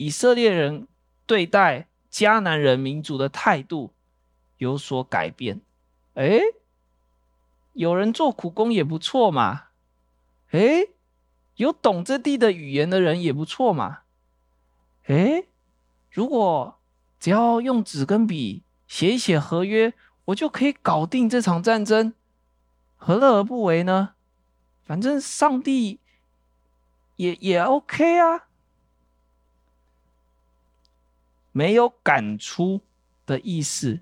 [0.00, 0.88] 以色列人
[1.26, 3.92] 对待迦南人民族的态度
[4.56, 5.60] 有所改变。
[6.14, 6.40] 哎，
[7.74, 9.64] 有人做苦工也不错嘛。
[10.52, 10.86] 哎。
[11.56, 13.98] 有懂这地的语言的人也不错嘛。
[15.08, 15.46] 诶，
[16.10, 16.78] 如果
[17.18, 19.92] 只要用纸跟笔写一写合约，
[20.24, 22.14] 我就可以搞定这场战争，
[22.96, 24.14] 何乐而不为呢？
[24.82, 26.00] 反正上帝
[27.16, 28.46] 也也 OK 啊。
[31.60, 32.80] 没有赶出
[33.26, 34.00] 的意思，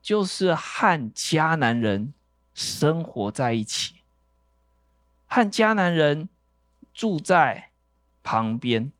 [0.00, 2.14] 就是和迦南人
[2.54, 3.96] 生活在一起，
[5.26, 6.28] 和迦南人。
[6.94, 7.72] 住在
[8.22, 8.90] 旁边，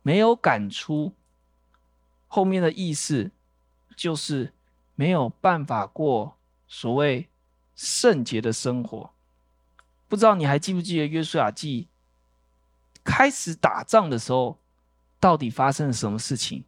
[0.00, 1.12] 没有赶出。
[2.26, 3.30] 后面的意思
[3.94, 4.54] 就是
[4.94, 7.28] 没有办法过所谓
[7.76, 9.10] 圣洁的生活。
[10.08, 11.88] 不知道你还记不记得约书亚记
[13.04, 14.58] 开始打仗的时候，
[15.22, 16.64] 到底发生了什么事情？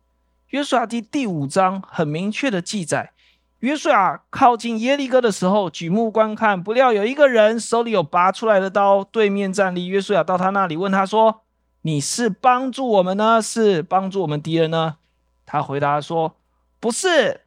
[0.50, 3.10] 约书亚记第五章很明确的记载。
[3.58, 9.86] 约书亚靠近耶利哥的时候，举目观看，不料有一个人手里有拔出来的刀，对面站立。
[9.86, 11.40] 约书亚到他那里问他说
[11.82, 14.98] ：“你是帮助我们呢，是帮助我们敌人呢？”
[15.44, 16.36] 他回答说
[16.78, 17.40] ：“不是，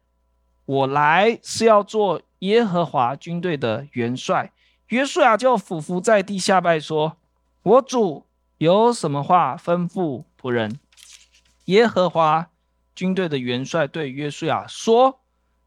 [0.66, 4.52] 我来是要做耶和华军队的元帅。”
[4.88, 7.16] 约书亚就俯伏在地下拜说
[7.62, 8.26] ：“我主
[8.58, 10.78] 有什么话吩咐仆人？”
[11.68, 12.50] 耶和华
[12.94, 15.20] 军队的元帅对约书亚说。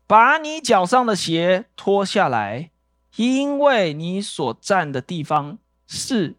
[0.07, 2.71] 把你脚上的鞋脱下来，
[3.15, 6.35] 因为你所站的地方是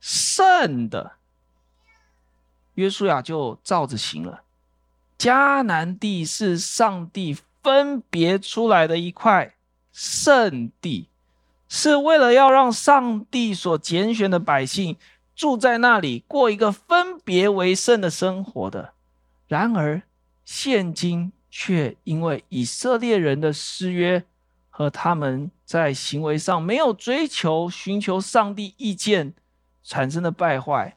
[0.00, 1.16] 圣的。
[2.76, 4.44] 约书亚就照着行了。
[5.18, 9.54] 迦南地是上帝分别出来的一块
[9.92, 11.10] 圣地，
[11.68, 14.96] 是为了要让上帝所拣选的百姓
[15.36, 18.94] 住在那里，过一个分别为圣的生活的。
[19.50, 20.02] 然而，
[20.44, 21.32] 现今。
[21.52, 24.24] 却因为以色列人的失约
[24.68, 29.34] 和他们在行为上没有追求、寻求上帝意见
[29.82, 30.96] 产生的败坏。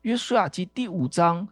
[0.00, 1.48] 约书亚记第五章，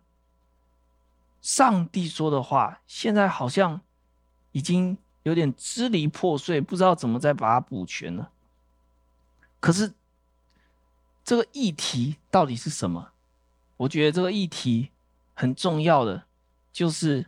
[1.42, 3.82] 上帝说的话，现在好像
[4.52, 8.30] 已经有点支离破碎，不知道怎么再把它补全了。
[9.60, 9.92] 可是
[11.22, 13.12] 这个议题到底是什么？
[13.76, 14.88] 我觉得这个议题
[15.34, 16.24] 很重要的
[16.72, 17.26] 就是。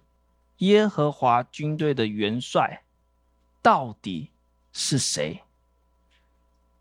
[0.60, 2.82] 耶和华军队的元帅
[3.60, 4.30] 到底
[4.72, 5.42] 是谁？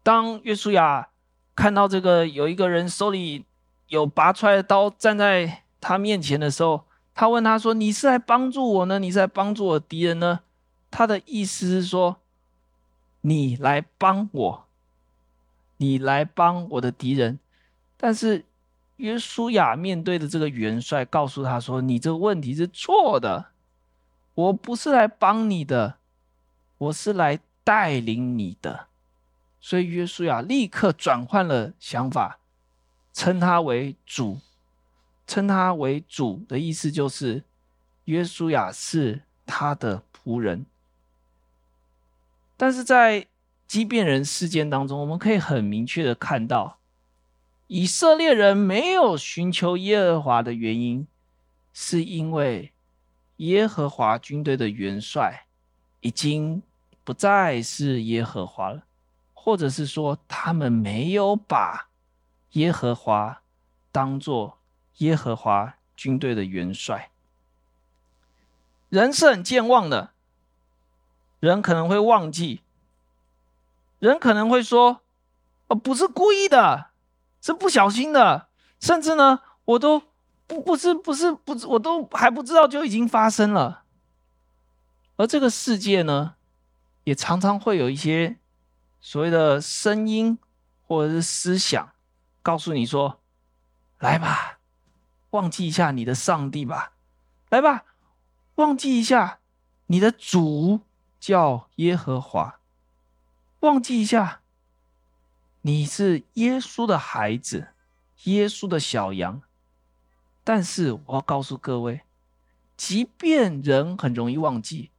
[0.01, 1.09] 当约书亚
[1.53, 3.43] 看到这个有一个人手里
[3.89, 8.97] 有拔出来的刀站在他面前的时候，他问他说：“你是来帮助我呢？
[8.97, 10.39] 你是来帮助我敌人呢？”
[10.89, 12.21] 他的意思是说
[13.19, 14.65] ：“你来帮我，
[15.75, 17.39] 你来帮我的敌人。”
[17.99, 18.45] 但是
[18.97, 23.47] 约书亚面对的这个元帅告诉他说：“你这个问题是错的。”
[24.35, 25.95] 我不是来帮你的，
[26.77, 28.87] 我是来带领你的。
[29.61, 32.39] 所以约书亚立刻转换了想法，
[33.13, 34.39] 称他为主。
[35.25, 37.43] 称他为主的意思就是，
[38.03, 40.65] 约书亚是他的仆人。
[42.57, 43.25] 但是在
[43.67, 46.77] 基遍人事件当中，我们可以很明确的看到，
[47.67, 51.07] 以色列人没有寻求耶和华的原因，
[51.73, 52.71] 是因为。
[53.39, 55.45] 耶和华军队的元帅
[55.99, 56.63] 已经
[57.03, 58.83] 不再是耶和华了，
[59.33, 61.89] 或者是说他们没有把
[62.51, 63.41] 耶和华
[63.91, 64.57] 当做
[64.99, 67.11] 耶和华军队的元帅。
[68.87, 70.11] 人是很健忘的，
[71.41, 72.61] 人可能会忘记，
[73.99, 75.01] 人可能会说
[75.67, 76.91] ：“哦，不是故意的，
[77.45, 78.49] 是不小心的。”
[78.81, 80.01] 甚至呢，我都。
[80.47, 83.85] 不，不是，不是，不，我都还不知道就已经发生了。
[85.15, 86.35] 而这个世界呢，
[87.03, 88.37] 也常常会有一些
[89.01, 90.37] 所谓的声音
[90.83, 91.93] 或者是思想，
[92.43, 93.23] 告诉你说
[93.97, 94.59] ：“来吧，
[95.31, 96.91] 忘记一下你的上帝吧，
[97.49, 97.83] 来吧，
[98.53, 99.39] 忘记一下
[99.87, 100.81] 你的主
[101.19, 102.59] 叫耶和华，
[103.61, 104.41] 忘记一下
[105.65, 107.69] 你是耶稣的孩子，
[108.25, 109.41] 耶稣的小羊。”
[110.45, 112.01] 但是我要告诉各位，
[112.77, 114.91] 即便人很容易忘记，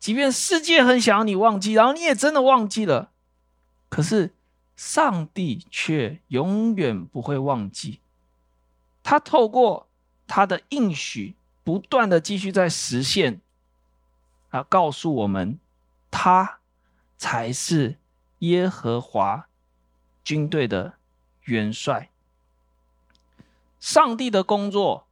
[0.00, 3.12] 即便世界很想要你忘记，然后你也真的忘记了，
[3.88, 4.32] 可是
[4.74, 8.00] 上帝却永远不会忘记。
[9.04, 9.86] 他透过
[10.26, 13.40] 他的应许，不断的继续在实现，
[14.48, 15.60] 啊，告诉我们，
[16.10, 16.58] 他
[17.16, 17.96] 才是
[18.40, 19.46] 耶和华
[20.22, 20.94] 军队的
[21.44, 22.08] 元帅。
[23.78, 25.06] 上帝的工作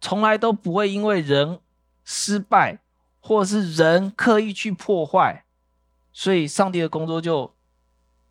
[0.00, 1.60] 从来都不会因为人
[2.04, 2.78] 失败，
[3.20, 5.44] 或者是人刻意去破坏，
[6.12, 7.54] 所以上帝的工作就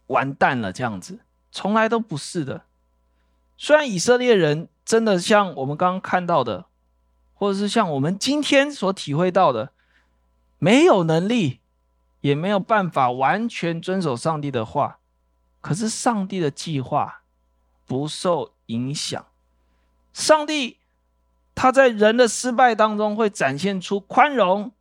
[0.08, 0.74] 完蛋了。
[0.74, 1.20] 这样子
[1.52, 2.64] 从来都不是的。
[3.58, 6.66] 虽然以色列人真的像我们刚刚看到的，
[7.34, 9.72] 或者是像我们今天所体会到的，
[10.58, 11.60] 没有能力，
[12.22, 15.00] 也没有办法完全遵守上帝的话，
[15.66, 17.24] 可是上帝的计划
[17.88, 19.26] 不受影响。
[20.14, 20.78] 上帝
[21.56, 24.72] 他在人的失败当中会展现出宽容，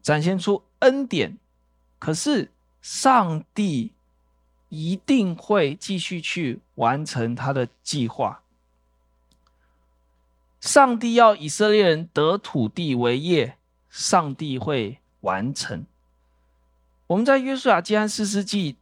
[0.00, 1.36] 展现出恩典，
[1.98, 3.90] 可是上帝
[4.68, 8.42] 一定会继续去完成他的计划。
[10.60, 13.56] 上帝要以色列人得土地为业，
[13.90, 15.84] 上帝会完成。
[17.08, 18.76] 我们在约书亚记和士师记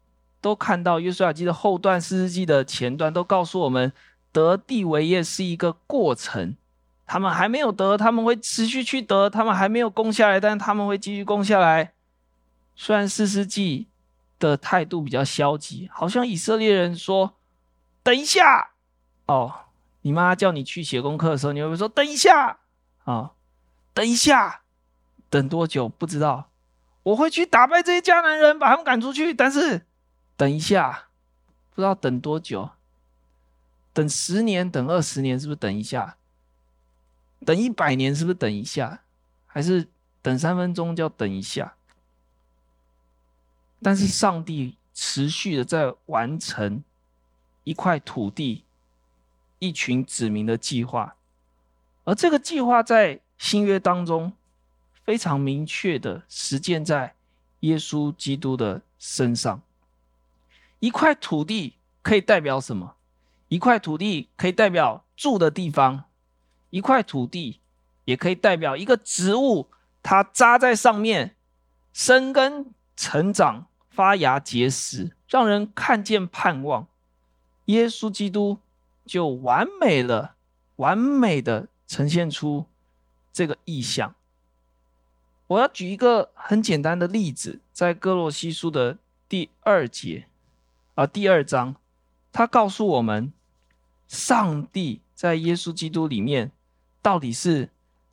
[0.46, 3.92] 都看到，约书亚记的后段、士师记的前段都告诉我们，
[4.30, 6.56] 得地为业是一个过程。
[7.04, 11.94] 他们还没有得，他们会持续去得；他们还没有攻下来，但他们会继续攻下来。
[12.76, 13.88] 虽然士师记
[14.38, 17.34] 的态度比较消极，好像以色列人说
[18.04, 18.70] ：“等一下，
[19.26, 19.52] 哦。”
[20.02, 22.58] 你妈叫你去写功课的时候，你会不会说等一下
[23.02, 23.32] 啊？
[23.92, 24.60] 等一下，
[25.28, 26.50] 等多久不知道。
[27.02, 29.34] 我会去打败这些迦南人，把他们赶出去。
[29.34, 29.84] 但是
[30.36, 31.08] 等一下，
[31.74, 32.70] 不知道等多久。
[33.92, 36.16] 等十年，等二十年，是不是等一下？
[37.44, 39.02] 等一百年，是不是等一下？
[39.46, 39.88] 还是
[40.20, 41.74] 等三分钟叫等一下？
[43.82, 46.82] 但是上帝持续的在完成
[47.64, 48.62] 一块土地。
[49.58, 51.16] 一群子民的计划，
[52.04, 54.34] 而这个计划在新约当中
[55.02, 57.14] 非常明确的实践在
[57.60, 59.62] 耶稣基督的身上。
[60.78, 62.96] 一块土地可以代表什么？
[63.48, 66.04] 一块土地可以代表住的地方，
[66.70, 67.60] 一块土地
[68.04, 69.68] 也可以代表一个植物，
[70.02, 71.36] 它扎在上面，
[71.92, 76.86] 生根、成长、发芽、结实，让人看见盼望。
[77.66, 78.58] 耶稣基督。
[79.08, 80.34] 就完美了，
[80.78, 82.66] 完美的呈现出
[83.32, 84.16] 这个意象。
[85.46, 88.98] 我要举一个很简单的例子，在哥罗西书的
[89.28, 90.26] 第二节
[90.96, 91.76] 啊、第二章，
[92.32, 93.30] 他告诉我们，
[94.08, 96.50] 上帝在耶稣基督里面
[97.02, 97.68] 到底是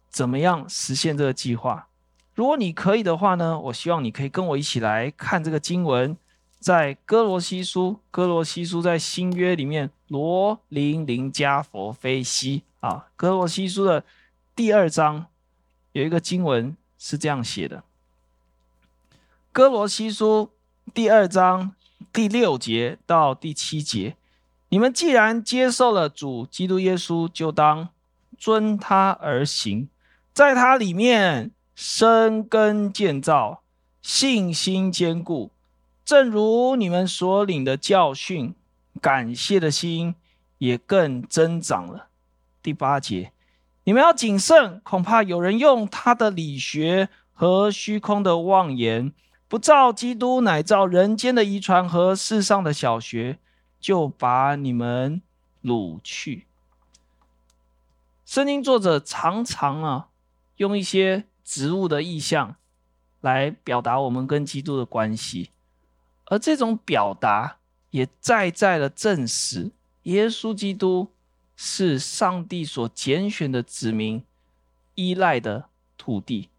[0.10, 1.88] 怎么样实现这个计划。
[2.36, 6.18] 如果你可以的话呢，我希望你可以跟我一起来看这个经文。
[6.60, 13.08] 在哥罗西书，哥罗西书在新约里面，罗林林加佛非西啊。
[13.16, 14.04] 哥罗西书的
[14.54, 15.28] 第二章
[15.94, 17.84] 有一个经文是这样写的：
[19.54, 20.52] 哥罗西书
[20.94, 21.74] 第二章
[22.12, 24.16] 第六节到第七节，
[24.70, 27.90] 你们既然接受了主基督耶稣，就当
[28.38, 29.88] 遵他而行，
[30.34, 33.62] 在他里面生根建造，
[34.02, 35.52] 信心坚固。
[36.04, 38.54] 正如你们所领的教训，
[39.00, 40.16] 感谢的心
[40.58, 42.08] 也更增长了。
[42.62, 43.32] 第八节，
[43.86, 49.14] 你们要谨慎，恐怕有人用他的理学和虚空的妄言，
[49.54, 53.38] 不照基督，乃照人间的遗传和世上的小学，
[53.80, 55.22] 就把你们
[55.62, 56.48] 掳去。
[58.26, 60.08] 圣经作者常常啊，
[60.56, 62.56] 用一些植物的意象
[63.22, 65.52] 来表达我们跟基督的关系。
[66.26, 67.58] 而这种表达
[67.92, 69.70] 也再再的证实，
[70.02, 71.12] 耶稣基督
[71.56, 74.26] 是上帝所拣选的子民
[74.96, 76.50] 依赖的土地。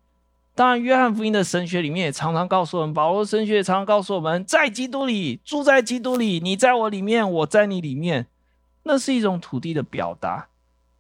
[0.57, 8.28] 当然，约翰福音的神学里面也常常告诉我们，保罗神学也常常告诉我们，在基督里，住在基督里，你在我里面，我在你里面，
[8.84, 10.46] 那是一种土地的表达。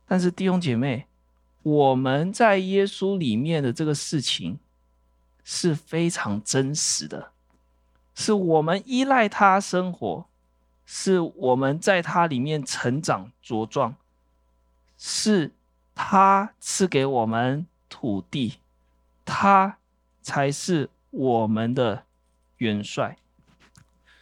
[0.06, 1.06] 但是弟兄姐妹，
[1.62, 4.58] 我们在耶稣里面的这个事情
[5.44, 7.30] 是非常真实的。
[8.16, 10.26] 是我们依赖他生活，
[10.84, 13.94] 是我们在他里面成长茁壮，
[14.98, 15.52] 是
[15.94, 18.58] 他赐给我们土地，
[19.24, 19.78] 他
[20.22, 22.04] 才是我们的
[22.58, 23.16] 元帅。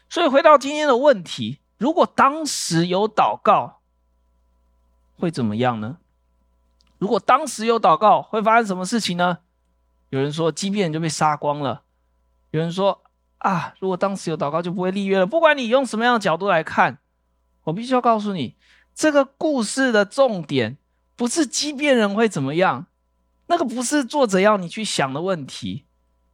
[0.09, 3.81] 所以回到今天的问题，如果当时有祷告，
[5.19, 5.99] 会怎么样呢？
[6.99, 9.39] 如果当时有祷告，会发生什么事情呢？
[10.11, 11.83] 有人说，基遍就被杀光了；
[12.51, 13.03] 有人说。
[13.43, 15.27] 啊，如果当时有祷告，就不会立约了。
[15.27, 16.99] 不管你用什么样的角度来看，
[17.65, 18.55] 我必须要告诉你，
[18.95, 20.79] 这个故事的重点
[21.17, 22.87] 不是畸变人会怎么样，
[23.53, 25.85] 那个不是作者要你去想的问题。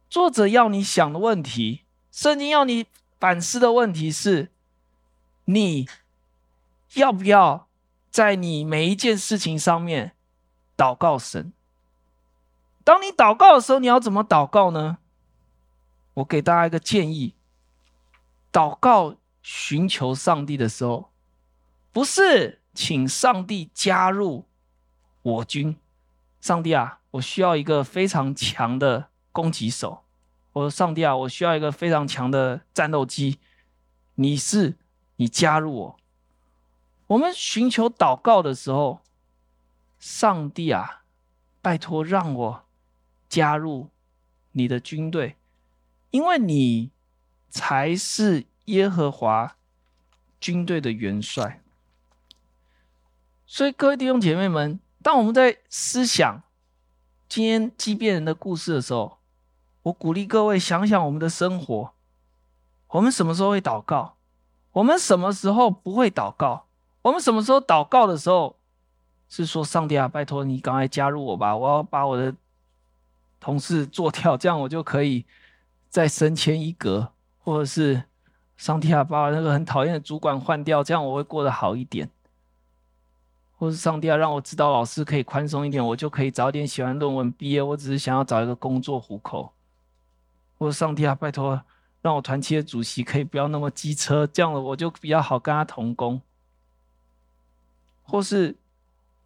[0.09, 2.85] 作者要你想的问题，圣经要你
[3.19, 4.49] 反思的问题是：
[5.43, 5.89] 你
[6.93, 7.67] 要不要
[8.09, 10.15] 在你每一件事情上面
[10.77, 11.51] 祷告神？
[12.85, 14.99] 当你祷告的时候，你要怎么祷告呢？
[16.13, 17.35] 我给大家一个建议：
[18.49, 21.11] 祷告寻求上帝的时候，
[21.91, 24.45] 不是请上帝加入
[25.21, 25.75] 我军。
[26.39, 30.03] 上帝啊，我需要一个非常强的攻击手。
[30.53, 33.39] 我说上帝啊，我需要一个非常强的战斗机。
[34.15, 34.77] 你是
[35.15, 35.99] 你加入我。
[37.07, 39.01] 我们寻求祷告的时候，
[39.99, 41.03] 上帝啊，
[41.61, 42.65] 拜托让我。
[43.29, 43.89] 加入
[44.53, 45.35] 你的军队，
[46.09, 46.89] 因为你
[47.47, 49.55] 才是耶和华
[50.41, 51.61] 军队的元帅。
[53.45, 56.41] 所以，各位弟兄姐妹们，当我们在思想
[57.29, 59.19] 今天畸变人的故事的时候，
[59.83, 61.91] 我鼓励各位想想我们的生活：
[62.87, 64.15] 我们什么时候会祷告？
[64.71, 66.65] 我们什么时候不会祷告？
[67.03, 68.57] 我们什么时候祷告的时候
[69.29, 71.55] 是说：“上帝啊，拜托你赶快加入我吧！
[71.55, 72.33] 我要把我的。”
[73.39, 75.25] 同事做掉，这样我就可以
[75.87, 78.03] 再升迁一格，或者是
[78.57, 82.09] 上帝啊，把那个很讨厌的主管换掉，这样我会过得好一点。
[83.59, 87.61] 或是上帝啊，让我指导老师可以宽松一点，我就可以早点写完论文毕业。
[87.61, 89.51] 我只是想要找一个工作糊口。
[90.57, 91.61] 或者上帝啊，拜托
[92.01, 96.21] 让我团契的主席可以不要那么机车，这样我就比较好跟他同工。
[98.03, 98.55] 或是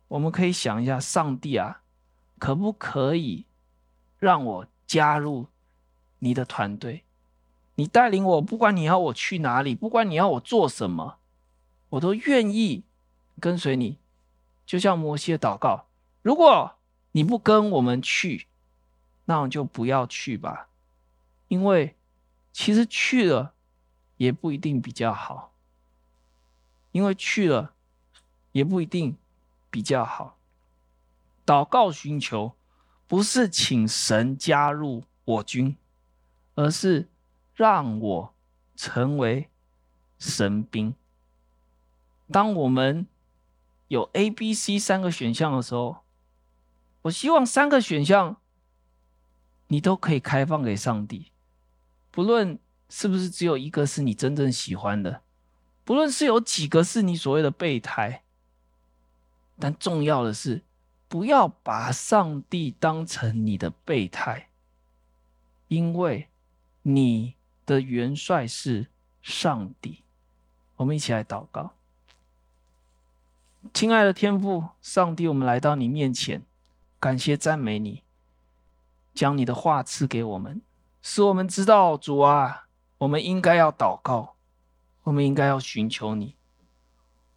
[0.07, 1.81] 我们可以想一下，上帝啊，
[2.39, 3.45] 可不可以？
[4.19, 5.47] 让我加入
[6.19, 7.03] 你的团队，
[7.75, 11.17] 你带领我，不管你要我去哪里，不管你要我做什么，
[11.89, 12.83] 我都愿意
[13.39, 13.97] 跟随你。
[14.65, 15.85] 就像摩西的祷告，
[16.21, 16.75] 如果
[17.11, 18.47] 你不跟我们去，
[19.25, 20.67] 那我们就不要去吧，
[21.47, 21.95] 因为
[22.51, 23.53] 其实去了
[24.17, 25.53] 也不一定比较好，
[26.91, 27.73] 因为去了
[28.51, 29.17] 也不一定
[29.69, 30.37] 比较好。
[31.45, 32.53] 祷告寻求。
[33.05, 35.77] 不是请神加入我军，
[36.55, 37.07] 而是
[37.53, 38.33] 让我
[38.75, 39.49] 成为
[40.17, 40.95] 神兵。
[42.31, 43.05] 当我们
[43.93, 45.97] 有 A、B、C 三个选项的时候，
[47.03, 48.37] 我希望三个选项
[49.67, 51.31] 你都可以开放给上帝，
[52.09, 52.57] 不论
[52.89, 55.21] 是不是只有一个是你真正喜欢的，
[55.83, 58.23] 不论是有几个是你所谓的备胎，
[59.59, 60.63] 但重要的是。
[61.09, 64.49] 不要把上帝当成你的备胎，
[65.67, 66.27] 因为
[66.81, 67.35] 你
[67.67, 68.87] 的元帅是
[69.21, 70.01] 上帝。
[70.75, 71.75] 我们一起来祷告，
[73.71, 76.41] 亲爱的天父上帝，我们来到你面前，
[76.99, 78.01] 感谢赞美你，
[79.13, 80.61] 将你的话赐给我们，
[81.01, 84.35] 使我们知道主啊，我们应该要祷告，
[85.03, 86.35] 我们应该要寻求你，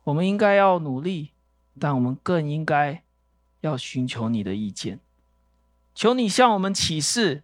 [0.04, 1.30] 我们应该要努力，
[1.78, 3.02] 但我们更应该。
[3.62, 5.00] 要寻求你的意见，
[5.92, 7.42] 求你向我们启示，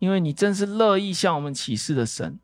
[0.00, 2.40] 因为你真是乐意向我们启示的神。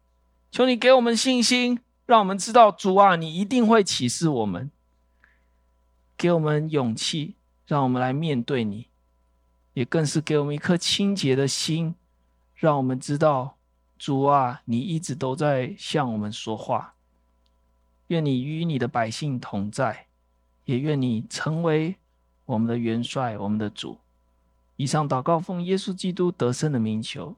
[0.53, 4.71] 求你给我们信心，让我们知道主啊，你一定会启示我们。
[6.23, 7.35] 给我们勇气，
[7.67, 8.87] 让我们来面对你，
[9.73, 11.97] 也更是给我们一颗清洁的心，
[12.55, 13.57] 让我们知道
[13.99, 16.95] 主啊，你一直都在向我们说话。
[18.07, 20.07] 愿你与你的百姓同在，
[20.65, 21.97] 也愿你成为。
[22.45, 23.99] 我们的元帅，我们的主。
[24.77, 27.35] 以上祷告奉耶稣基督得胜的名求，